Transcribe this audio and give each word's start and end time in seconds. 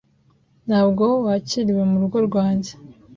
Ntabwo 0.67 1.05
wakiriwe 1.25 1.81
murugo 1.91 2.17
rwanjye. 2.27 2.71